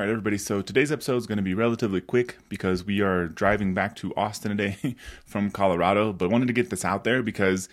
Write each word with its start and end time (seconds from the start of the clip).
All 0.00 0.06
right, 0.06 0.12
everybody. 0.12 0.38
So 0.38 0.62
today's 0.62 0.92
episode 0.92 1.16
is 1.16 1.26
going 1.26 1.38
to 1.38 1.42
be 1.42 1.54
relatively 1.54 2.00
quick 2.00 2.36
because 2.48 2.84
we 2.84 3.00
are 3.00 3.26
driving 3.26 3.74
back 3.74 3.96
to 3.96 4.14
Austin 4.14 4.56
today 4.56 4.94
from 5.26 5.50
Colorado. 5.50 6.12
But 6.12 6.30
wanted 6.30 6.46
to 6.46 6.52
get 6.52 6.70
this 6.70 6.84
out 6.84 7.02
there 7.02 7.20
because 7.20 7.68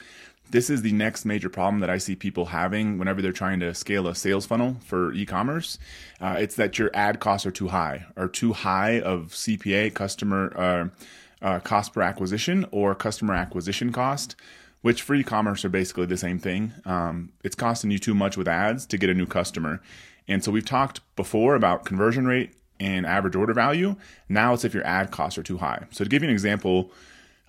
this 0.50 0.72
is 0.72 0.82
the 0.82 0.92
next 0.92 1.26
major 1.26 1.50
problem 1.50 1.82
that 1.82 1.90
I 1.92 2.00
see 2.00 2.16
people 2.16 2.46
having 2.46 2.98
whenever 2.98 3.22
they're 3.22 3.32
trying 3.32 3.60
to 3.60 3.76
scale 3.76 4.08
a 4.08 4.16
sales 4.16 4.48
funnel 4.48 4.78
for 4.84 5.14
e-commerce. 5.14 5.78
Uh, 6.20 6.38
it's 6.40 6.56
that 6.56 6.80
your 6.80 6.90
ad 6.96 7.20
costs 7.20 7.46
are 7.46 7.52
too 7.52 7.68
high, 7.68 8.08
or 8.15 8.28
too 8.28 8.53
high 8.53 8.99
of 9.01 9.28
CPA, 9.28 9.94
customer 9.94 10.51
uh, 10.57 11.46
uh, 11.46 11.60
cost 11.60 11.94
per 11.94 12.01
acquisition, 12.01 12.65
or 12.71 12.96
customer 12.96 13.35
acquisition 13.35 13.92
cost 13.92 14.35
which 14.81 15.01
for 15.01 15.15
e-commerce 15.15 15.65
are 15.65 15.69
basically 15.69 16.05
the 16.05 16.16
same 16.16 16.38
thing. 16.38 16.71
Um, 16.85 17.31
it's 17.44 17.55
costing 17.55 17.89
you 17.89 17.98
too 17.98 18.13
much 18.13 18.38
with 18.38 18.48
ads 18.48 18.85
to 18.85 18.99
get 18.99 19.09
a 19.09 19.16
new 19.16 19.26
customer. 19.26 19.81
And 20.27 20.44
so 20.44 20.52
we've 20.52 20.66
talked 20.66 21.02
before 21.16 21.55
about 21.55 21.85
conversion 21.85 22.25
rate 22.25 22.53
and 22.80 23.05
average 23.05 23.35
order 23.35 23.53
value. 23.53 23.95
Now 24.27 24.53
it's 24.53 24.66
if 24.66 24.73
your 24.73 24.85
ad 24.85 25.11
costs 25.11 25.38
are 25.38 25.43
too 25.43 25.57
high. 25.57 25.85
So 25.91 26.03
to 26.03 26.09
give 26.09 26.23
you 26.23 26.29
an 26.29 26.33
example 26.33 26.91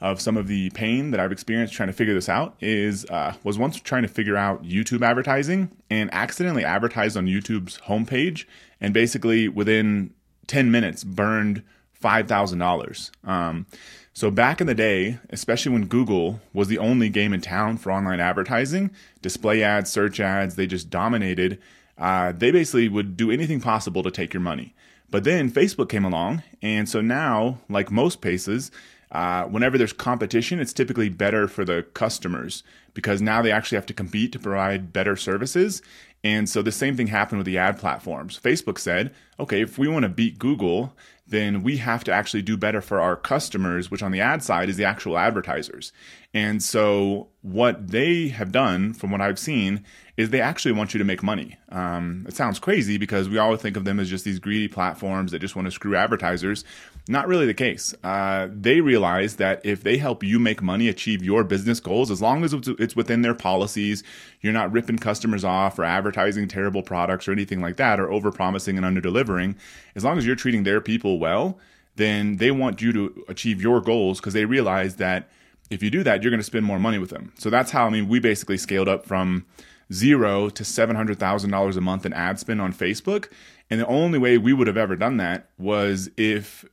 of 0.01 0.21
some 0.21 0.37
of 0.37 0.47
the 0.47 0.71
pain 0.71 1.11
that 1.11 1.21
I've 1.21 1.33
experienced 1.33 1.73
trying 1.73 1.89
to 1.89 1.93
figure 1.93 2.15
this 2.15 2.29
out 2.29 2.55
is 2.61 3.07
uh, 3.07 3.35
was 3.45 3.59
once 3.59 3.81
trying 3.81 4.03
to 4.03 4.09
figure 4.09 4.37
out 4.37 4.63
YouTube 4.63 5.03
advertising 5.03 5.71
and 5.89 6.13
accidentally 6.13 6.65
advertised 6.65 7.17
on 7.17 7.27
YouTube's 7.27 7.79
homepage 7.87 8.45
and 8.81 8.93
basically 8.93 9.49
within 9.49 10.13
10 10.49 10.71
minutes 10.71 11.03
burned 11.03 11.63
$5,000. 12.03 13.11
Um, 13.29 13.67
so 14.13 14.31
back 14.31 14.61
in 14.61 14.67
the 14.67 14.75
day, 14.75 15.19
especially 15.31 15.73
when 15.73 15.87
Google 15.87 16.41
was 16.53 16.69
the 16.69 16.79
only 16.79 17.09
game 17.09 17.33
in 17.33 17.41
town 17.41 17.79
for 17.79 17.91
online 17.91 18.21
advertising, 18.21 18.91
display 19.23 19.63
ads, 19.63 19.91
search 19.91 20.21
ads, 20.21 20.57
they 20.57 20.67
just 20.67 20.91
dominated. 20.91 21.59
Uh, 21.99 22.33
they 22.33 22.51
basically 22.51 22.89
would 22.89 23.17
do 23.17 23.31
anything 23.31 23.61
possible 23.61 24.03
to 24.03 24.11
take 24.11 24.35
your 24.35 24.41
money. 24.41 24.75
But 25.11 25.25
then 25.25 25.51
Facebook 25.51 25.89
came 25.89 26.05
along, 26.05 26.43
and 26.63 26.89
so 26.89 27.01
now, 27.01 27.59
like 27.69 27.91
most 27.91 28.21
places, 28.21 28.71
uh, 29.13 29.45
whenever 29.45 29.79
there's 29.79 29.93
competition, 29.93 30.59
it's 30.59 30.73
typically 30.73 31.09
better 31.09 31.47
for 31.47 31.65
the 31.65 31.85
customers 31.95 32.63
because 32.93 33.23
now 33.23 33.41
they 33.41 33.53
actually 33.53 33.77
have 33.77 33.87
to 33.87 33.95
compete 33.95 34.33
to 34.33 34.39
provide 34.39 34.93
better 34.93 35.17
services. 35.17 35.81
And 36.25 36.49
so 36.49 36.61
the 36.61 36.73
same 36.73 36.97
thing 36.97 37.07
happened 37.07 37.39
with 37.39 37.47
the 37.47 37.59
ad 37.59 37.79
platforms. 37.79 38.39
Facebook 38.39 38.79
said, 38.79 39.15
okay, 39.39 39.63
if 39.63 39.79
we 39.79 39.87
want 39.87 40.03
to 40.03 40.09
beat 40.09 40.41
Google, 40.41 40.93
then 41.27 41.63
we 41.63 41.77
have 41.77 42.03
to 42.05 42.13
actually 42.13 42.43
do 42.43 42.57
better 42.57 42.81
for 42.81 43.01
our 43.01 43.17
customers, 43.17 43.91
which 43.91 44.03
on 44.03 44.13
the 44.13 44.21
ad 44.21 44.43
side 44.43 44.69
is 44.69 44.77
the 44.77 44.85
actual 44.85 45.19
advertisers. 45.19 45.93
And 46.35 46.63
so 46.63 47.29
what 47.47 47.93
they 47.93 48.27
have 48.27 48.51
done, 48.51 48.93
from 48.93 49.13
what 49.13 49.21
I've 49.21 49.39
seen, 49.39 49.85
is 50.17 50.31
they 50.31 50.41
actually 50.41 50.73
want 50.73 50.93
you 50.93 50.99
to 50.99 51.05
make 51.05 51.23
money. 51.23 51.57
Um, 51.69 52.25
it 52.27 52.35
sounds 52.35 52.59
crazy 52.59 52.99
because 52.99 53.29
we 53.29 53.39
always 53.39 53.61
think 53.61 53.77
of 53.77 53.85
them 53.85 54.01
as 54.01 54.11
just 54.11 54.25
these 54.25 54.41
greedy 54.41 54.67
platforms 54.67 55.31
that 55.31 55.39
just 55.39 55.55
want 55.55 55.67
to 55.67 55.71
screw 55.71 55.95
advertisers. 55.95 56.65
Not 57.09 57.29
really 57.29 57.47
the 57.47 57.55
case. 57.55 57.95
Uh, 58.03 58.49
they 58.51 58.81
realize 58.81 59.37
that 59.37 59.65
if 59.65 59.85
they 59.85 59.97
help 59.97 60.25
you 60.25 60.41
make 60.41 60.61
money, 60.61 60.89
achieve 60.89 61.23
your 61.23 61.45
business 61.45 61.79
goals, 61.79 62.11
as 62.11 62.21
long 62.21 62.43
as 62.43 62.53
it's 62.53 62.97
within 62.97 63.23
their 63.23 63.35
policies, 63.35 64.03
you're 64.41 64.53
not 64.53 64.73
ripping 64.73 64.99
customers 64.99 65.45
off 65.45 65.79
or 65.79 65.85
advertising 65.85 66.49
terrible 66.49 66.83
products 66.83 67.29
or 67.29 67.33
anything 67.33 67.61
like 67.61 67.77
that, 67.77 68.01
or 68.01 68.11
over 68.11 68.33
promising 68.33 68.77
and 68.77 68.85
under 68.85 69.01
delivering, 69.01 69.55
as 69.95 70.03
long 70.03 70.19
as 70.19 70.27
you're 70.27 70.35
treating 70.35 70.65
their 70.65 70.81
people 70.81 71.21
well, 71.21 71.61
then 71.95 72.39
they 72.39 72.51
want 72.51 72.83
you 72.83 72.93
to 72.93 73.25
achieve 73.29 73.63
your 73.63 73.81
goals 73.81 74.19
because 74.19 74.35
they 74.35 74.47
realize 74.47 74.97
that 74.97 75.29
if 75.71 75.83
you 75.83 75.91
do 75.91 76.03
that, 76.05 76.23
you're 76.23 76.31
going 76.31 76.41
to 76.41 76.45
spend 76.45 76.65
more 76.65 76.79
money 76.79 76.99
with 76.99 77.11
them. 77.11 77.33
So 77.39 77.51
that's 77.51 77.71
how, 77.71 77.87
I 77.87 77.91
mean, 77.91 78.09
we 78.09 78.21
basically 78.21 78.57
scaled 78.57 78.89
up 78.89 79.07
from 79.07 79.47
zero 79.93 80.49
to 80.49 80.63
$700,000 80.63 81.77
a 81.77 81.81
month 81.81 82.07
in 82.07 82.13
ad 82.13 82.39
spend 82.39 82.61
on 82.61 82.73
Facebook. 82.73 83.29
And 83.71 83.81
the 83.81 83.87
only 83.87 84.19
way 84.19 84.39
we 84.39 84.53
would 84.53 84.67
have 84.67 84.77
ever 84.77 84.97
done 84.97 85.17
that 85.17 85.51
was 85.59 86.09
if 86.17 86.65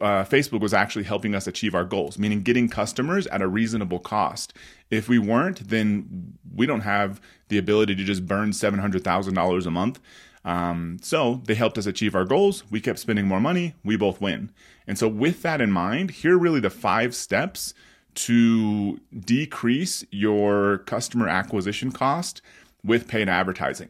uh, 0.00 0.24
Facebook 0.24 0.60
was 0.60 0.74
actually 0.74 1.04
helping 1.04 1.34
us 1.34 1.46
achieve 1.46 1.74
our 1.74 1.84
goals, 1.84 2.18
meaning 2.18 2.42
getting 2.42 2.68
customers 2.68 3.26
at 3.28 3.42
a 3.42 3.48
reasonable 3.48 3.98
cost. 3.98 4.54
If 4.90 5.08
we 5.08 5.18
weren't, 5.18 5.68
then 5.68 6.38
we 6.54 6.66
don't 6.66 6.80
have 6.80 7.20
the 7.48 7.58
ability 7.58 7.94
to 7.96 8.04
just 8.04 8.26
burn 8.26 8.50
$700,000 8.50 9.66
a 9.66 9.70
month. 9.70 10.00
Um, 10.44 10.98
so 11.02 11.42
they 11.44 11.54
helped 11.54 11.78
us 11.78 11.86
achieve 11.86 12.14
our 12.14 12.24
goals. 12.24 12.64
We 12.70 12.80
kept 12.80 12.98
spending 12.98 13.26
more 13.26 13.40
money. 13.40 13.74
We 13.84 13.96
both 13.96 14.20
win. 14.20 14.50
And 14.86 14.98
so, 14.98 15.06
with 15.08 15.42
that 15.42 15.60
in 15.60 15.70
mind, 15.70 16.10
here 16.10 16.36
are 16.36 16.38
really 16.38 16.60
the 16.60 16.70
five 16.70 17.14
steps 17.14 17.74
to 18.18 19.00
decrease 19.16 20.04
your 20.10 20.78
customer 20.78 21.28
acquisition 21.28 21.92
cost 21.92 22.42
with 22.84 23.06
paid 23.06 23.28
advertising. 23.28 23.88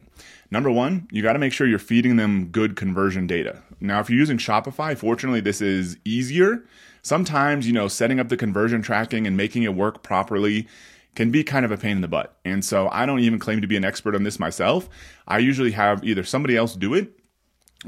Number 0.51 0.69
one, 0.69 1.07
you 1.11 1.23
got 1.23 1.33
to 1.33 1.39
make 1.39 1.53
sure 1.53 1.67
you're 1.67 1.79
feeding 1.79 2.15
them 2.15 2.47
good 2.47 2.75
conversion 2.75 3.25
data. 3.25 3.63
Now, 3.79 3.99
if 3.99 4.09
you're 4.09 4.19
using 4.19 4.37
Shopify, 4.37 4.95
fortunately, 4.95 5.41
this 5.41 5.61
is 5.61 5.97
easier. 6.05 6.63
Sometimes, 7.01 7.65
you 7.65 7.73
know, 7.73 7.87
setting 7.87 8.19
up 8.19 8.29
the 8.29 8.37
conversion 8.37 8.81
tracking 8.81 9.25
and 9.25 9.35
making 9.35 9.63
it 9.63 9.73
work 9.73 10.03
properly 10.03 10.67
can 11.15 11.31
be 11.31 11.43
kind 11.43 11.65
of 11.65 11.71
a 11.71 11.77
pain 11.77 11.97
in 11.97 12.01
the 12.01 12.07
butt. 12.07 12.37
And 12.45 12.63
so 12.63 12.87
I 12.91 13.05
don't 13.07 13.19
even 13.19 13.39
claim 13.39 13.61
to 13.61 13.67
be 13.67 13.77
an 13.77 13.85
expert 13.85 14.15
on 14.15 14.23
this 14.23 14.39
myself. 14.39 14.89
I 15.27 15.39
usually 15.39 15.71
have 15.71 16.03
either 16.03 16.23
somebody 16.23 16.55
else 16.55 16.75
do 16.75 16.93
it, 16.93 17.19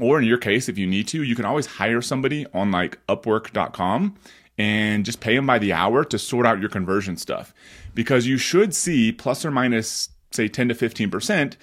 or 0.00 0.18
in 0.18 0.24
your 0.24 0.38
case, 0.38 0.68
if 0.68 0.78
you 0.78 0.86
need 0.86 1.06
to, 1.08 1.22
you 1.22 1.36
can 1.36 1.44
always 1.44 1.66
hire 1.66 2.00
somebody 2.00 2.46
on 2.54 2.70
like 2.70 2.98
upwork.com 3.06 4.16
and 4.58 5.04
just 5.04 5.20
pay 5.20 5.34
them 5.34 5.46
by 5.46 5.58
the 5.58 5.72
hour 5.72 6.04
to 6.04 6.18
sort 6.18 6.46
out 6.46 6.60
your 6.60 6.68
conversion 6.68 7.16
stuff 7.16 7.54
because 7.94 8.26
you 8.26 8.36
should 8.36 8.74
see 8.74 9.12
plus 9.12 9.44
or 9.44 9.50
minus 9.50 10.10
say 10.30 10.48
10 10.48 10.68
to 10.68 10.74
15% 10.74 11.56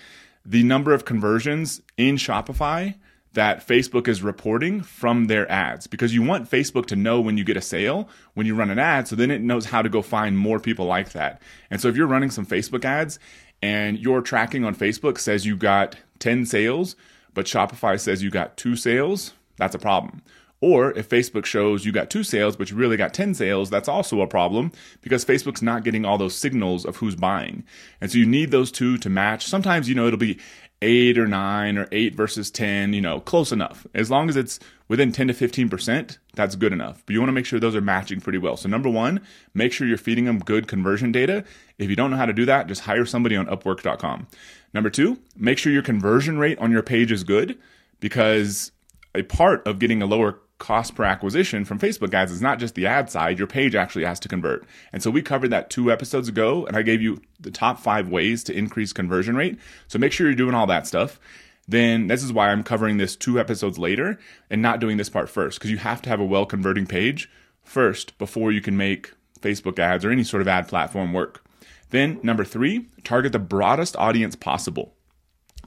the 0.45 0.63
number 0.63 0.93
of 0.93 1.05
conversions 1.05 1.81
in 1.97 2.15
Shopify 2.15 2.95
that 3.33 3.65
Facebook 3.65 4.07
is 4.07 4.23
reporting 4.23 4.81
from 4.81 5.25
their 5.25 5.49
ads 5.51 5.85
because 5.85 6.13
you 6.13 6.23
want 6.23 6.49
Facebook 6.49 6.87
to 6.87 6.95
know 6.95 7.21
when 7.21 7.37
you 7.37 7.43
get 7.43 7.57
a 7.57 7.61
sale, 7.61 8.09
when 8.33 8.47
you 8.47 8.55
run 8.55 8.71
an 8.71 8.79
ad, 8.79 9.07
so 9.07 9.15
then 9.15 9.29
it 9.29 9.41
knows 9.41 9.65
how 9.65 9.81
to 9.81 9.89
go 9.89 10.01
find 10.01 10.37
more 10.37 10.59
people 10.59 10.85
like 10.85 11.11
that. 11.11 11.41
And 11.69 11.79
so 11.79 11.87
if 11.87 11.95
you're 11.95 12.07
running 12.07 12.31
some 12.31 12.45
Facebook 12.45 12.85
ads 12.85 13.19
and 13.61 13.99
your 13.99 14.21
tracking 14.21 14.63
on 14.65 14.75
Facebook 14.75 15.19
says 15.19 15.45
you 15.45 15.55
got 15.55 15.95
10 16.19 16.45
sales, 16.47 16.95
but 17.33 17.45
Shopify 17.45 17.99
says 17.99 18.23
you 18.23 18.31
got 18.31 18.57
two 18.57 18.75
sales, 18.75 19.33
that's 19.57 19.75
a 19.75 19.79
problem. 19.79 20.23
Or 20.61 20.91
if 20.97 21.07
Facebook 21.07 21.45
shows 21.45 21.85
you 21.85 21.91
got 21.91 22.09
two 22.09 22.23
sales, 22.23 22.57
but 22.57 22.69
you 22.69 22.75
really 22.75 22.97
got 22.97 23.13
10 23.13 23.33
sales, 23.33 23.69
that's 23.69 23.87
also 23.87 24.21
a 24.21 24.27
problem 24.27 24.71
because 25.01 25.23
Facebook's 25.23 25.61
not 25.61 25.83
getting 25.83 26.03
all 26.03 26.17
those 26.17 26.35
signals 26.35 26.85
of 26.85 26.97
who's 26.97 27.15
buying. 27.15 27.63
And 28.01 28.11
so 28.11 28.17
you 28.17 28.25
need 28.25 28.51
those 28.51 28.71
two 28.71 28.97
to 28.97 29.09
match. 29.09 29.45
Sometimes, 29.45 29.87
you 29.87 29.95
know, 29.95 30.05
it'll 30.07 30.19
be 30.19 30.39
eight 30.81 31.17
or 31.17 31.27
nine 31.27 31.77
or 31.77 31.87
eight 31.91 32.15
versus 32.15 32.51
10, 32.51 32.93
you 32.93 33.01
know, 33.01 33.19
close 33.19 33.51
enough. 33.51 33.85
As 33.93 34.09
long 34.09 34.29
as 34.29 34.35
it's 34.35 34.59
within 34.87 35.11
10 35.11 35.27
to 35.27 35.33
15%, 35.33 36.17
that's 36.35 36.55
good 36.55 36.73
enough. 36.73 37.03
But 37.05 37.13
you 37.13 37.19
want 37.19 37.29
to 37.29 37.33
make 37.33 37.45
sure 37.45 37.59
those 37.59 37.75
are 37.75 37.81
matching 37.81 38.21
pretty 38.21 38.37
well. 38.37 38.57
So, 38.57 38.69
number 38.69 38.89
one, 38.89 39.21
make 39.53 39.71
sure 39.73 39.87
you're 39.87 39.97
feeding 39.97 40.25
them 40.25 40.39
good 40.39 40.67
conversion 40.67 41.11
data. 41.11 41.43
If 41.77 41.89
you 41.89 41.95
don't 41.95 42.11
know 42.11 42.17
how 42.17 42.25
to 42.25 42.33
do 42.33 42.45
that, 42.45 42.67
just 42.67 42.81
hire 42.81 43.05
somebody 43.05 43.35
on 43.35 43.47
upwork.com. 43.47 44.27
Number 44.73 44.89
two, 44.89 45.19
make 45.35 45.57
sure 45.57 45.71
your 45.71 45.83
conversion 45.83 46.37
rate 46.37 46.59
on 46.59 46.71
your 46.71 46.83
page 46.83 47.11
is 47.11 47.23
good 47.23 47.57
because 47.99 48.71
a 49.15 49.23
part 49.23 49.65
of 49.67 49.79
getting 49.79 50.01
a 50.01 50.05
lower 50.05 50.39
cost 50.59 50.93
per 50.93 51.03
acquisition 51.03 51.65
from 51.65 51.79
Facebook 51.79 52.13
ads 52.13 52.31
is 52.31 52.41
not 52.41 52.59
just 52.59 52.75
the 52.75 52.85
ad 52.85 53.09
side, 53.09 53.37
your 53.37 53.47
page 53.47 53.75
actually 53.75 54.05
has 54.05 54.19
to 54.19 54.27
convert. 54.27 54.65
And 54.93 55.01
so 55.01 55.09
we 55.09 55.21
covered 55.21 55.49
that 55.49 55.69
two 55.69 55.91
episodes 55.91 56.27
ago, 56.27 56.65
and 56.65 56.77
I 56.77 56.81
gave 56.81 57.01
you 57.01 57.21
the 57.39 57.51
top 57.51 57.79
five 57.79 58.09
ways 58.09 58.43
to 58.43 58.57
increase 58.57 58.93
conversion 58.93 59.35
rate. 59.35 59.57
So 59.87 59.97
make 59.97 60.11
sure 60.11 60.27
you're 60.27 60.35
doing 60.35 60.55
all 60.55 60.67
that 60.67 60.85
stuff. 60.85 61.19
Then 61.67 62.07
this 62.07 62.23
is 62.23 62.33
why 62.33 62.49
I'm 62.49 62.63
covering 62.63 62.97
this 62.97 63.15
two 63.15 63.39
episodes 63.39 63.77
later 63.77 64.19
and 64.49 64.61
not 64.61 64.79
doing 64.79 64.97
this 64.97 65.09
part 65.09 65.29
first, 65.29 65.59
because 65.59 65.71
you 65.71 65.77
have 65.77 66.01
to 66.03 66.09
have 66.09 66.19
a 66.19 66.25
well 66.25 66.45
converting 66.45 66.85
page 66.85 67.29
first 67.63 68.17
before 68.17 68.51
you 68.51 68.61
can 68.61 68.75
make 68.75 69.13
Facebook 69.39 69.79
ads 69.79 70.03
or 70.03 70.11
any 70.11 70.23
sort 70.23 70.41
of 70.41 70.47
ad 70.47 70.67
platform 70.67 71.13
work. 71.13 71.43
Then, 71.91 72.19
number 72.21 72.43
three, 72.43 72.87
target 73.03 73.31
the 73.31 73.39
broadest 73.39 73.95
audience 73.95 74.35
possible. 74.35 74.93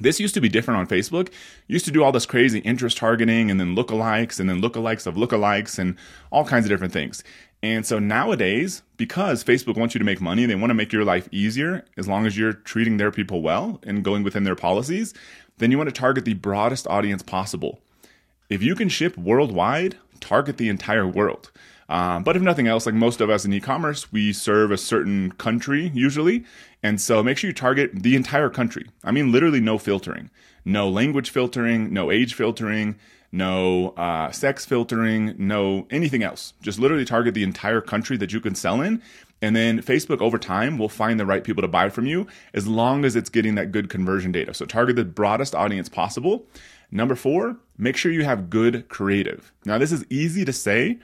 This 0.00 0.18
used 0.18 0.34
to 0.34 0.40
be 0.40 0.48
different 0.48 0.80
on 0.80 0.86
Facebook. 0.86 1.30
Used 1.66 1.84
to 1.84 1.90
do 1.90 2.02
all 2.02 2.12
this 2.12 2.26
crazy 2.26 2.60
interest 2.60 2.96
targeting 2.96 3.50
and 3.50 3.60
then 3.60 3.76
lookalikes 3.76 4.40
and 4.40 4.48
then 4.48 4.60
lookalikes 4.60 5.06
of 5.06 5.14
lookalikes 5.14 5.78
and 5.78 5.96
all 6.30 6.44
kinds 6.44 6.64
of 6.64 6.70
different 6.70 6.92
things. 6.92 7.22
And 7.62 7.86
so 7.86 7.98
nowadays, 8.00 8.82
because 8.96 9.44
Facebook 9.44 9.76
wants 9.76 9.94
you 9.94 10.00
to 10.00 10.04
make 10.04 10.20
money, 10.20 10.46
they 10.46 10.56
want 10.56 10.70
to 10.70 10.74
make 10.74 10.92
your 10.92 11.04
life 11.04 11.28
easier 11.30 11.84
as 11.96 12.08
long 12.08 12.26
as 12.26 12.36
you're 12.36 12.54
treating 12.54 12.96
their 12.96 13.12
people 13.12 13.42
well 13.42 13.78
and 13.84 14.02
going 14.02 14.24
within 14.24 14.42
their 14.42 14.56
policies, 14.56 15.14
then 15.58 15.70
you 15.70 15.78
want 15.78 15.88
to 15.88 15.94
target 15.94 16.24
the 16.24 16.34
broadest 16.34 16.88
audience 16.88 17.22
possible. 17.22 17.80
If 18.48 18.62
you 18.62 18.74
can 18.74 18.88
ship 18.88 19.16
worldwide, 19.16 19.96
target 20.20 20.56
the 20.56 20.68
entire 20.68 21.06
world. 21.06 21.52
Um, 21.92 22.22
but 22.24 22.36
if 22.36 22.42
nothing 22.42 22.66
else, 22.66 22.86
like 22.86 22.94
most 22.94 23.20
of 23.20 23.28
us 23.28 23.44
in 23.44 23.52
e-commerce, 23.52 24.10
we 24.10 24.32
serve 24.32 24.70
a 24.70 24.78
certain 24.78 25.32
country 25.32 25.90
usually, 25.92 26.42
and 26.82 26.98
so 26.98 27.22
make 27.22 27.36
sure 27.36 27.48
you 27.48 27.54
target 27.54 27.90
the 27.94 28.16
entire 28.16 28.48
country. 28.48 28.88
I 29.04 29.10
mean, 29.10 29.30
literally 29.30 29.60
no 29.60 29.76
filtering, 29.76 30.30
no 30.64 30.88
language 30.88 31.28
filtering, 31.28 31.92
no 31.92 32.10
age 32.10 32.32
filtering, 32.32 32.96
no 33.30 33.90
uh, 33.90 34.30
sex 34.30 34.64
filtering, 34.64 35.34
no 35.36 35.86
anything 35.90 36.22
else. 36.22 36.54
Just 36.62 36.78
literally 36.78 37.04
target 37.04 37.34
the 37.34 37.42
entire 37.42 37.82
country 37.82 38.16
that 38.16 38.32
you 38.32 38.40
can 38.40 38.54
sell 38.54 38.80
in. 38.80 39.02
And 39.42 39.54
then 39.54 39.82
Facebook 39.82 40.22
over 40.22 40.38
time 40.38 40.78
will 40.78 40.88
find 40.88 41.20
the 41.20 41.26
right 41.26 41.44
people 41.44 41.60
to 41.60 41.68
buy 41.68 41.90
from 41.90 42.06
you 42.06 42.26
as 42.54 42.66
long 42.66 43.04
as 43.04 43.16
it's 43.16 43.28
getting 43.28 43.54
that 43.56 43.70
good 43.70 43.90
conversion 43.90 44.32
data. 44.32 44.54
So 44.54 44.64
target 44.64 44.96
the 44.96 45.04
broadest 45.04 45.54
audience 45.54 45.90
possible. 45.90 46.46
Number 46.90 47.16
four, 47.16 47.56
make 47.76 47.98
sure 47.98 48.12
you 48.12 48.24
have 48.24 48.48
good 48.48 48.88
creative. 48.88 49.52
Now, 49.66 49.76
this 49.76 49.92
is 49.92 50.06
easy 50.08 50.44
to 50.46 50.52
say, 50.52 50.98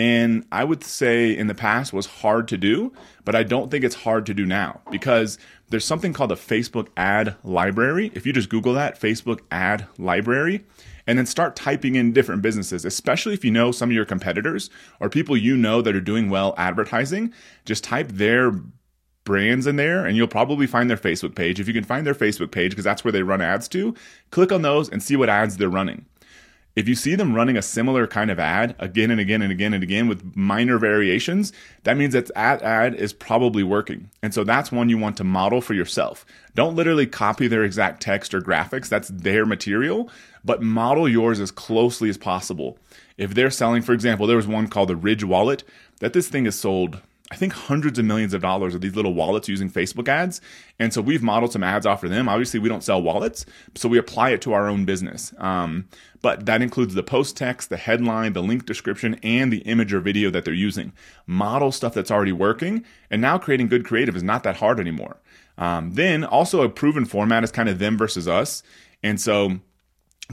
and 0.00 0.46
I 0.50 0.64
would 0.64 0.82
say 0.82 1.36
in 1.36 1.46
the 1.46 1.54
past 1.54 1.92
was 1.92 2.06
hard 2.06 2.48
to 2.48 2.56
do, 2.56 2.90
but 3.26 3.34
I 3.34 3.42
don't 3.42 3.70
think 3.70 3.84
it's 3.84 3.96
hard 3.96 4.24
to 4.26 4.34
do 4.34 4.46
now 4.46 4.80
because 4.90 5.36
there's 5.68 5.84
something 5.84 6.14
called 6.14 6.30
the 6.30 6.36
Facebook 6.36 6.88
ad 6.96 7.36
library. 7.44 8.10
If 8.14 8.24
you 8.24 8.32
just 8.32 8.48
Google 8.48 8.72
that, 8.72 8.98
Facebook 8.98 9.40
ad 9.50 9.86
library, 9.98 10.64
and 11.06 11.18
then 11.18 11.26
start 11.26 11.54
typing 11.54 11.96
in 11.96 12.14
different 12.14 12.40
businesses, 12.40 12.86
especially 12.86 13.34
if 13.34 13.44
you 13.44 13.50
know 13.50 13.72
some 13.72 13.90
of 13.90 13.94
your 13.94 14.06
competitors 14.06 14.70
or 15.00 15.10
people 15.10 15.36
you 15.36 15.54
know 15.54 15.82
that 15.82 15.94
are 15.94 16.00
doing 16.00 16.30
well 16.30 16.54
advertising, 16.56 17.34
just 17.66 17.84
type 17.84 18.08
their 18.08 18.54
brands 19.24 19.66
in 19.66 19.76
there 19.76 20.06
and 20.06 20.16
you'll 20.16 20.26
probably 20.26 20.66
find 20.66 20.88
their 20.88 20.96
Facebook 20.96 21.34
page. 21.34 21.60
If 21.60 21.68
you 21.68 21.74
can 21.74 21.84
find 21.84 22.06
their 22.06 22.14
Facebook 22.14 22.52
page, 22.52 22.70
because 22.70 22.86
that's 22.86 23.04
where 23.04 23.12
they 23.12 23.22
run 23.22 23.42
ads 23.42 23.68
to, 23.68 23.94
click 24.30 24.50
on 24.50 24.62
those 24.62 24.88
and 24.88 25.02
see 25.02 25.14
what 25.14 25.28
ads 25.28 25.58
they're 25.58 25.68
running. 25.68 26.06
If 26.76 26.88
you 26.88 26.94
see 26.94 27.16
them 27.16 27.34
running 27.34 27.56
a 27.56 27.62
similar 27.62 28.06
kind 28.06 28.30
of 28.30 28.38
ad 28.38 28.76
again 28.78 29.10
and 29.10 29.20
again 29.20 29.42
and 29.42 29.50
again 29.50 29.74
and 29.74 29.82
again 29.82 30.06
with 30.06 30.36
minor 30.36 30.78
variations, 30.78 31.52
that 31.82 31.96
means 31.96 32.12
that 32.12 32.32
that 32.34 32.62
ad 32.62 32.94
is 32.94 33.12
probably 33.12 33.64
working. 33.64 34.08
And 34.22 34.32
so 34.32 34.44
that's 34.44 34.70
one 34.70 34.88
you 34.88 34.96
want 34.96 35.16
to 35.16 35.24
model 35.24 35.60
for 35.60 35.74
yourself. 35.74 36.24
Don't 36.54 36.76
literally 36.76 37.06
copy 37.06 37.48
their 37.48 37.64
exact 37.64 38.00
text 38.00 38.34
or 38.34 38.40
graphics, 38.40 38.88
that's 38.88 39.08
their 39.08 39.44
material, 39.44 40.08
but 40.44 40.62
model 40.62 41.08
yours 41.08 41.40
as 41.40 41.50
closely 41.50 42.08
as 42.08 42.16
possible. 42.16 42.78
If 43.18 43.34
they're 43.34 43.50
selling, 43.50 43.82
for 43.82 43.92
example, 43.92 44.26
there 44.26 44.36
was 44.36 44.46
one 44.46 44.68
called 44.68 44.90
the 44.90 44.96
Ridge 44.96 45.24
Wallet 45.24 45.64
that 45.98 46.12
this 46.12 46.28
thing 46.28 46.46
is 46.46 46.58
sold 46.58 47.02
I 47.32 47.36
think 47.36 47.52
hundreds 47.52 47.98
of 47.98 48.04
millions 48.04 48.34
of 48.34 48.42
dollars 48.42 48.74
of 48.74 48.80
these 48.80 48.96
little 48.96 49.14
wallets 49.14 49.48
using 49.48 49.70
Facebook 49.70 50.08
ads. 50.08 50.40
And 50.80 50.92
so 50.92 51.00
we've 51.00 51.22
modeled 51.22 51.52
some 51.52 51.62
ads 51.62 51.86
off 51.86 52.02
of 52.02 52.10
them. 52.10 52.28
Obviously, 52.28 52.58
we 52.58 52.68
don't 52.68 52.82
sell 52.82 53.00
wallets, 53.00 53.46
so 53.76 53.88
we 53.88 53.98
apply 53.98 54.30
it 54.30 54.40
to 54.42 54.52
our 54.52 54.68
own 54.68 54.84
business. 54.84 55.32
Um, 55.38 55.88
but 56.22 56.46
that 56.46 56.60
includes 56.60 56.94
the 56.94 57.04
post 57.04 57.36
text, 57.36 57.70
the 57.70 57.76
headline, 57.76 58.32
the 58.32 58.42
link 58.42 58.66
description, 58.66 59.14
and 59.22 59.52
the 59.52 59.58
image 59.58 59.94
or 59.94 60.00
video 60.00 60.28
that 60.30 60.44
they're 60.44 60.52
using. 60.52 60.92
Model 61.26 61.70
stuff 61.70 61.94
that's 61.94 62.10
already 62.10 62.32
working, 62.32 62.84
and 63.10 63.22
now 63.22 63.38
creating 63.38 63.68
good 63.68 63.84
creative 63.84 64.16
is 64.16 64.24
not 64.24 64.42
that 64.42 64.56
hard 64.56 64.80
anymore. 64.80 65.20
Um, 65.56 65.92
then 65.92 66.24
also 66.24 66.62
a 66.62 66.68
proven 66.68 67.04
format 67.04 67.44
is 67.44 67.52
kind 67.52 67.68
of 67.68 67.78
them 67.78 67.96
versus 67.96 68.26
us. 68.26 68.62
And 69.02 69.20
so 69.20 69.60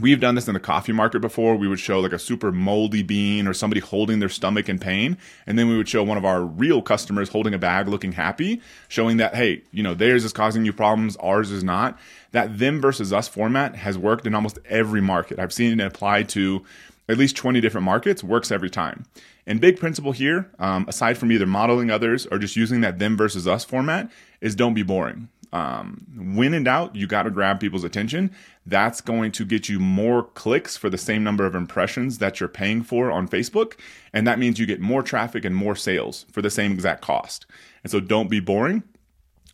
We've 0.00 0.20
done 0.20 0.36
this 0.36 0.46
in 0.46 0.54
the 0.54 0.60
coffee 0.60 0.92
market 0.92 1.20
before. 1.20 1.56
We 1.56 1.66
would 1.66 1.80
show 1.80 1.98
like 1.98 2.12
a 2.12 2.18
super 2.18 2.52
moldy 2.52 3.02
bean 3.02 3.48
or 3.48 3.54
somebody 3.54 3.80
holding 3.80 4.20
their 4.20 4.28
stomach 4.28 4.68
in 4.68 4.78
pain. 4.78 5.18
And 5.46 5.58
then 5.58 5.68
we 5.68 5.76
would 5.76 5.88
show 5.88 6.04
one 6.04 6.16
of 6.16 6.24
our 6.24 6.42
real 6.42 6.82
customers 6.82 7.30
holding 7.30 7.52
a 7.52 7.58
bag 7.58 7.88
looking 7.88 8.12
happy, 8.12 8.60
showing 8.86 9.16
that, 9.16 9.34
hey, 9.34 9.62
you 9.72 9.82
know, 9.82 9.94
theirs 9.94 10.24
is 10.24 10.32
causing 10.32 10.64
you 10.64 10.72
problems, 10.72 11.16
ours 11.16 11.50
is 11.50 11.64
not. 11.64 11.98
That 12.30 12.58
them 12.58 12.80
versus 12.80 13.12
us 13.12 13.26
format 13.26 13.74
has 13.76 13.98
worked 13.98 14.26
in 14.26 14.34
almost 14.34 14.58
every 14.66 15.00
market. 15.00 15.40
I've 15.40 15.52
seen 15.52 15.80
it 15.80 15.84
apply 15.84 16.24
to 16.24 16.64
at 17.08 17.18
least 17.18 17.36
20 17.36 17.60
different 17.60 17.84
markets, 17.84 18.22
works 18.22 18.52
every 18.52 18.70
time. 18.70 19.04
And 19.46 19.60
big 19.60 19.80
principle 19.80 20.12
here, 20.12 20.50
um, 20.58 20.84
aside 20.88 21.16
from 21.16 21.32
either 21.32 21.46
modeling 21.46 21.90
others 21.90 22.26
or 22.26 22.38
just 22.38 22.54
using 22.54 22.82
that 22.82 22.98
them 22.98 23.16
versus 23.16 23.48
us 23.48 23.64
format, 23.64 24.10
is 24.40 24.54
don't 24.54 24.74
be 24.74 24.82
boring 24.82 25.28
um, 25.52 26.06
when 26.36 26.54
in 26.54 26.64
doubt, 26.64 26.94
you 26.94 27.06
got 27.06 27.22
to 27.22 27.30
grab 27.30 27.60
people's 27.60 27.84
attention. 27.84 28.30
That's 28.66 29.00
going 29.00 29.32
to 29.32 29.44
get 29.44 29.68
you 29.68 29.80
more 29.80 30.22
clicks 30.22 30.76
for 30.76 30.90
the 30.90 30.98
same 30.98 31.24
number 31.24 31.46
of 31.46 31.54
impressions 31.54 32.18
that 32.18 32.38
you're 32.38 32.48
paying 32.48 32.82
for 32.82 33.10
on 33.10 33.28
Facebook. 33.28 33.74
And 34.12 34.26
that 34.26 34.38
means 34.38 34.58
you 34.58 34.66
get 34.66 34.80
more 34.80 35.02
traffic 35.02 35.44
and 35.44 35.54
more 35.54 35.76
sales 35.76 36.26
for 36.30 36.42
the 36.42 36.50
same 36.50 36.72
exact 36.72 37.02
cost. 37.02 37.46
And 37.82 37.90
so 37.90 38.00
don't 38.00 38.28
be 38.28 38.40
boring, 38.40 38.82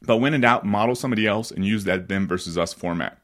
but 0.03 0.19
when 0.19 0.35
in 0.35 0.41
doubt, 0.41 0.65
model 0.65 0.95
somebody 0.95 1.27
else 1.27 1.51
and 1.51 1.65
use 1.65 1.85
that 1.85 2.09
them 2.09 2.27
versus 2.27 2.59
us 2.59 2.73
format. 2.73 3.19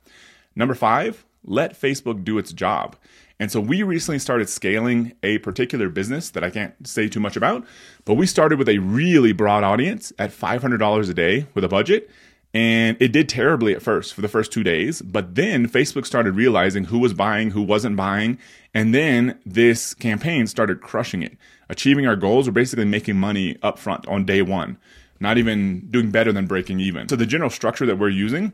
Number 0.54 0.74
five, 0.74 1.24
let 1.44 1.80
Facebook 1.80 2.24
do 2.24 2.38
its 2.38 2.52
job. 2.52 2.96
And 3.40 3.50
so 3.50 3.58
we 3.58 3.82
recently 3.82 4.18
started 4.18 4.50
scaling 4.50 5.14
a 5.22 5.38
particular 5.38 5.88
business 5.88 6.28
that 6.30 6.44
I 6.44 6.50
can't 6.50 6.86
say 6.86 7.08
too 7.08 7.20
much 7.20 7.36
about, 7.36 7.66
but 8.04 8.14
we 8.14 8.26
started 8.26 8.58
with 8.58 8.68
a 8.68 8.78
really 8.78 9.32
broad 9.32 9.64
audience 9.64 10.12
at 10.18 10.30
$500 10.30 11.10
a 11.10 11.14
day 11.14 11.46
with 11.54 11.64
a 11.64 11.68
budget. 11.68 12.10
And 12.52 12.96
it 13.00 13.12
did 13.12 13.28
terribly 13.28 13.74
at 13.74 13.82
first 13.82 14.12
for 14.12 14.22
the 14.22 14.28
first 14.28 14.50
two 14.50 14.64
days. 14.64 15.02
But 15.02 15.36
then 15.36 15.68
Facebook 15.68 16.04
started 16.04 16.32
realizing 16.32 16.84
who 16.84 16.98
was 16.98 17.14
buying, 17.14 17.50
who 17.52 17.62
wasn't 17.62 17.96
buying. 17.96 18.38
And 18.74 18.94
then 18.94 19.38
this 19.46 19.94
campaign 19.94 20.46
started 20.46 20.80
crushing 20.80 21.22
it, 21.22 21.36
achieving 21.68 22.06
our 22.06 22.16
goals. 22.16 22.48
We're 22.48 22.52
basically 22.52 22.86
making 22.86 23.16
money 23.16 23.54
upfront 23.56 24.08
on 24.08 24.24
day 24.24 24.42
one, 24.42 24.78
not 25.20 25.38
even 25.38 25.88
doing 25.90 26.10
better 26.10 26.32
than 26.32 26.46
breaking 26.46 26.80
even. 26.80 27.08
So 27.08 27.16
the 27.16 27.26
general 27.26 27.50
structure 27.50 27.86
that 27.86 27.98
we're 27.98 28.08
using 28.08 28.52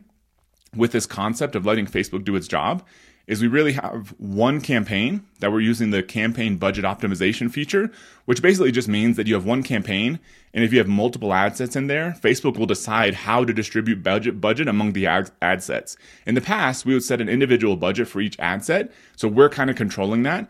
with 0.75 0.91
this 0.91 1.07
concept 1.07 1.55
of 1.55 1.65
letting 1.65 1.87
Facebook 1.87 2.23
do 2.23 2.35
its 2.35 2.47
job 2.47 2.83
is 3.27 3.41
we 3.41 3.47
really 3.47 3.73
have 3.73 4.13
one 4.17 4.61
campaign 4.61 5.23
that 5.39 5.51
we're 5.51 5.59
using 5.59 5.91
the 5.91 6.01
campaign 6.01 6.55
budget 6.55 6.85
optimization 6.85 7.51
feature, 7.51 7.91
which 8.25 8.41
basically 8.41 8.71
just 8.71 8.87
means 8.87 9.17
that 9.17 9.27
you 9.27 9.33
have 9.33 9.45
one 9.45 9.63
campaign. 9.63 10.17
And 10.53 10.63
if 10.63 10.71
you 10.71 10.79
have 10.79 10.87
multiple 10.87 11.33
ad 11.33 11.57
sets 11.57 11.75
in 11.75 11.87
there, 11.87 12.15
Facebook 12.21 12.57
will 12.57 12.65
decide 12.65 13.13
how 13.13 13.43
to 13.43 13.53
distribute 13.53 14.01
budget, 14.01 14.39
budget 14.39 14.69
among 14.69 14.93
the 14.93 15.05
ad, 15.07 15.29
ad 15.41 15.61
sets. 15.61 15.97
In 16.25 16.35
the 16.35 16.41
past, 16.41 16.85
we 16.85 16.93
would 16.93 17.03
set 17.03 17.19
an 17.19 17.27
individual 17.27 17.75
budget 17.75 18.07
for 18.07 18.21
each 18.21 18.39
ad 18.39 18.63
set. 18.63 18.91
So 19.17 19.27
we're 19.27 19.49
kind 19.49 19.69
of 19.69 19.75
controlling 19.75 20.23
that. 20.23 20.49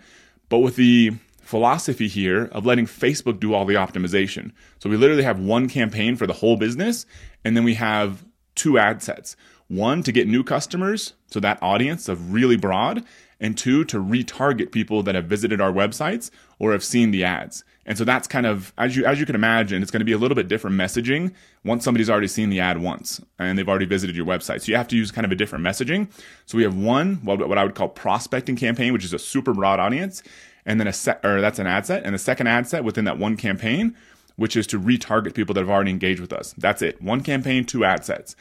But 0.50 0.60
with 0.60 0.76
the 0.76 1.14
philosophy 1.48 2.08
here 2.10 2.46
of 2.52 2.66
letting 2.66 2.86
Facebook 2.86 3.40
do 3.40 3.54
all 3.54 3.66
the 3.66 3.76
optimization. 3.76 4.52
So 4.80 4.90
we 4.90 4.98
literally 4.98 5.24
have 5.24 5.40
one 5.40 5.70
campaign 5.70 6.18
for 6.18 6.28
the 6.28 6.34
whole 6.34 6.58
business, 6.58 7.06
and 7.46 7.56
then 7.56 7.64
we 7.64 7.74
have 7.76 8.24
two 8.58 8.78
ad 8.78 9.02
sets. 9.02 9.38
One, 9.70 10.04
to 10.04 10.12
get 10.12 10.28
new 10.28 10.44
customers, 10.44 11.14
so 11.28 11.40
that 11.40 11.62
audience 11.62 12.10
of 12.10 12.34
really 12.34 12.58
broad, 12.58 13.04
and 13.40 13.58
two, 13.58 13.86
to 13.86 13.98
retarget 13.98 14.72
people 14.72 15.04
that 15.04 15.16
have 15.16 15.26
visited 15.26 15.62
our 15.62 15.72
websites 15.72 16.32
or 16.60 16.72
have 16.72 16.84
seen 16.84 17.12
the 17.12 17.24
ads. 17.24 17.64
And 17.86 17.98
so 17.98 18.04
that's 18.04 18.28
kind 18.28 18.46
of 18.46 18.74
as 18.78 18.98
you 18.98 19.06
as 19.06 19.20
you 19.20 19.26
can 19.26 19.36
imagine, 19.36 19.82
it's 19.82 19.92
going 19.92 20.02
to 20.02 20.06
be 20.06 20.12
a 20.12 20.18
little 20.18 20.36
bit 20.36 20.50
different 20.50 20.76
messaging 20.76 21.34
once 21.64 21.86
somebody's 21.86 22.10
already 22.10 22.28
seen 22.28 22.50
the 22.50 22.60
ad 22.60 22.82
once 22.82 23.22
and 23.40 23.58
they've 23.58 23.70
already 23.70 23.86
visited 23.86 24.16
your 24.16 24.26
website. 24.26 24.62
So 24.62 24.72
you 24.72 24.76
have 24.76 24.90
to 24.90 24.98
use 24.98 25.10
kind 25.10 25.24
of 25.24 25.32
a 25.32 25.36
different 25.36 25.64
messaging. 25.64 26.10
So 26.46 26.58
we 26.58 26.64
have 26.64 26.76
one 26.76 27.16
what 27.24 27.58
I 27.58 27.64
would 27.64 27.76
call 27.76 27.88
prospecting 27.88 28.58
campaign, 28.58 28.92
which 28.92 29.06
is 29.06 29.14
a 29.14 29.20
super 29.20 29.54
broad 29.54 29.80
audience, 29.80 30.22
and 30.66 30.82
then 30.82 30.88
a 30.88 30.94
set 30.94 31.24
or 31.24 31.40
that's 31.40 31.60
an 31.60 31.68
ad 31.68 31.86
set, 31.86 32.04
and 32.04 32.14
the 32.14 32.20
second 32.20 32.48
ad 32.48 32.68
set 32.68 32.84
within 32.84 33.06
that 33.06 33.18
one 33.18 33.38
campaign, 33.38 33.96
which 34.38 34.56
is 34.56 34.66
to 34.68 34.80
retarget 34.80 35.34
people 35.34 35.54
that 35.54 35.62
have 35.62 35.70
already 35.70 35.92
engaged 35.92 36.22
with 36.22 36.32
us. 36.32 36.54
That's 36.58 36.82
it. 36.82 37.02
One 37.02 37.22
campaign, 37.22 37.66
two 37.66 37.84
ad 37.84 38.06
sets. 38.06 38.36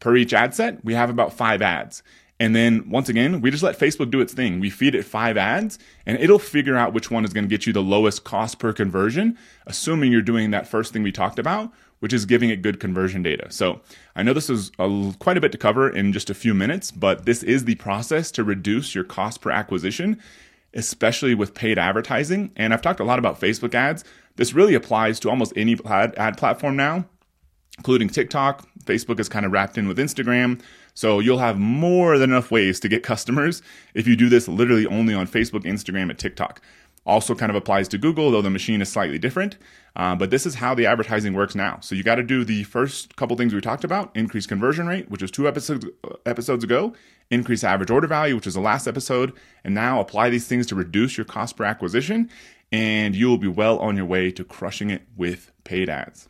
Per 0.00 0.16
each 0.16 0.34
ad 0.34 0.54
set, 0.54 0.84
we 0.84 0.94
have 0.94 1.10
about 1.10 1.32
five 1.32 1.62
ads. 1.62 2.02
And 2.40 2.56
then 2.56 2.90
once 2.90 3.08
again, 3.08 3.40
we 3.40 3.52
just 3.52 3.62
let 3.62 3.78
Facebook 3.78 4.10
do 4.10 4.20
its 4.20 4.34
thing. 4.34 4.58
We 4.58 4.68
feed 4.68 4.96
it 4.96 5.04
five 5.04 5.36
ads 5.36 5.78
and 6.06 6.18
it'll 6.18 6.40
figure 6.40 6.76
out 6.76 6.92
which 6.92 7.08
one 7.08 7.24
is 7.24 7.32
going 7.32 7.44
to 7.44 7.48
get 7.48 7.66
you 7.66 7.72
the 7.72 7.82
lowest 7.84 8.24
cost 8.24 8.58
per 8.58 8.72
conversion, 8.72 9.38
assuming 9.64 10.10
you're 10.10 10.22
doing 10.22 10.50
that 10.50 10.66
first 10.66 10.92
thing 10.92 11.04
we 11.04 11.12
talked 11.12 11.38
about, 11.38 11.70
which 12.00 12.12
is 12.12 12.26
giving 12.26 12.50
it 12.50 12.60
good 12.60 12.80
conversion 12.80 13.22
data. 13.22 13.46
So 13.52 13.80
I 14.16 14.24
know 14.24 14.32
this 14.32 14.50
is 14.50 14.72
a, 14.80 15.14
quite 15.20 15.36
a 15.36 15.40
bit 15.40 15.52
to 15.52 15.58
cover 15.58 15.88
in 15.88 16.12
just 16.12 16.30
a 16.30 16.34
few 16.34 16.52
minutes, 16.52 16.90
but 16.90 17.26
this 17.26 17.44
is 17.44 17.64
the 17.64 17.76
process 17.76 18.32
to 18.32 18.42
reduce 18.42 18.92
your 18.92 19.04
cost 19.04 19.40
per 19.40 19.52
acquisition, 19.52 20.20
especially 20.74 21.36
with 21.36 21.54
paid 21.54 21.78
advertising. 21.78 22.50
And 22.56 22.74
I've 22.74 22.82
talked 22.82 22.98
a 22.98 23.04
lot 23.04 23.20
about 23.20 23.40
Facebook 23.40 23.72
ads. 23.72 24.02
This 24.36 24.52
really 24.52 24.74
applies 24.74 25.20
to 25.20 25.30
almost 25.30 25.52
any 25.56 25.76
ad, 25.86 26.14
ad 26.16 26.36
platform 26.36 26.76
now 26.76 27.06
including 27.78 28.08
TikTok. 28.08 28.68
Facebook 28.84 29.18
is 29.18 29.28
kind 29.28 29.46
of 29.46 29.52
wrapped 29.52 29.78
in 29.78 29.88
with 29.88 29.98
Instagram. 29.98 30.60
So 30.94 31.20
you'll 31.20 31.38
have 31.38 31.58
more 31.58 32.18
than 32.18 32.30
enough 32.30 32.50
ways 32.50 32.78
to 32.80 32.88
get 32.88 33.02
customers 33.02 33.62
if 33.94 34.06
you 34.06 34.14
do 34.14 34.28
this 34.28 34.46
literally 34.46 34.86
only 34.86 35.14
on 35.14 35.26
Facebook, 35.26 35.64
Instagram, 35.64 36.10
and 36.10 36.18
TikTok. 36.18 36.60
Also, 37.04 37.34
kind 37.34 37.50
of 37.50 37.56
applies 37.56 37.88
to 37.88 37.98
Google, 37.98 38.30
though 38.30 38.42
the 38.42 38.50
machine 38.50 38.80
is 38.80 38.88
slightly 38.88 39.18
different. 39.18 39.56
Uh, 39.96 40.14
but 40.14 40.30
this 40.30 40.46
is 40.46 40.54
how 40.54 40.72
the 40.72 40.86
advertising 40.86 41.34
works 41.34 41.56
now. 41.56 41.80
So 41.80 41.96
you 41.96 42.04
got 42.04 42.14
to 42.14 42.22
do 42.22 42.44
the 42.44 42.62
first 42.62 43.16
couple 43.16 43.36
things 43.36 43.52
we 43.52 43.60
talked 43.60 43.82
about: 43.82 44.14
increase 44.14 44.46
conversion 44.46 44.86
rate, 44.86 45.10
which 45.10 45.20
was 45.20 45.32
two 45.32 45.48
episodes 45.48 45.84
episodes 46.24 46.62
ago; 46.62 46.94
increase 47.28 47.64
average 47.64 47.90
order 47.90 48.06
value, 48.06 48.36
which 48.36 48.44
was 48.44 48.54
the 48.54 48.60
last 48.60 48.86
episode; 48.86 49.32
and 49.64 49.74
now 49.74 49.98
apply 49.98 50.30
these 50.30 50.46
things 50.46 50.64
to 50.68 50.76
reduce 50.76 51.18
your 51.18 51.24
cost 51.24 51.56
per 51.56 51.64
acquisition, 51.64 52.30
and 52.72 53.14
you 53.14 53.28
will 53.28 53.38
be 53.38 53.48
well 53.48 53.78
on 53.78 53.96
your 53.96 54.06
way 54.06 54.30
to 54.32 54.44
crushing 54.44 54.90
it 54.90 55.02
with 55.16 55.52
paid 55.62 55.88
ads. 55.88 56.28